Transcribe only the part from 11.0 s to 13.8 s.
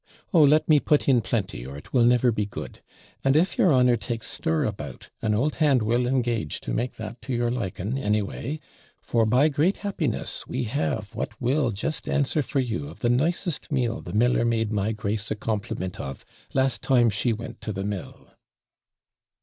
what will just answer for you of the nicest